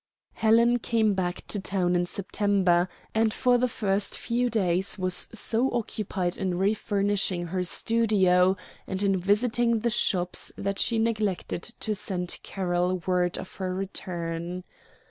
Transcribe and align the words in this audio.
Helen 0.33 0.79
came 0.79 1.13
back 1.13 1.45
to 1.49 1.59
town 1.59 1.95
in 1.95 2.07
September, 2.07 2.89
and 3.13 3.31
for 3.31 3.59
the 3.59 3.67
first 3.67 4.17
few 4.17 4.49
days 4.49 4.97
was 4.97 5.27
so 5.31 5.71
occupied 5.75 6.39
in 6.39 6.57
refurnishing 6.57 7.45
her 7.45 7.63
studio 7.63 8.57
and 8.87 9.03
in 9.03 9.15
visiting 9.19 9.81
the 9.81 9.91
shops 9.91 10.51
that 10.57 10.79
she 10.79 10.97
neglected 10.97 11.61
to 11.81 11.93
send 11.93 12.39
Carroll 12.41 13.03
word 13.05 13.37
of 13.37 13.57
her 13.57 13.75
return. 13.75 14.63